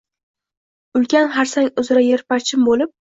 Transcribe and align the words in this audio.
Ulkan 0.99 1.29
xarsang 1.35 1.69
uzra 1.83 2.03
yerparchin 2.07 2.65
bo’lib 2.71 2.93